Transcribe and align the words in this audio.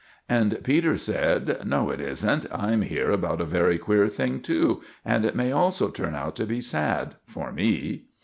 And 0.27 0.59
Peters 0.63 1.03
said, 1.03 1.59
"No, 1.63 1.91
it 1.91 2.01
isn't. 2.01 2.47
I 2.51 2.71
am 2.71 2.81
here 2.81 3.11
about 3.11 3.39
a 3.39 3.45
very 3.45 3.77
queer 3.77 4.07
thing 4.09 4.39
too, 4.39 4.81
and 5.05 5.23
it 5.23 5.35
may 5.35 5.51
also 5.51 5.89
turn 5.89 6.15
out 6.15 6.35
to 6.37 6.47
be 6.47 6.59
sad—for 6.59 7.51
me." 7.51 8.05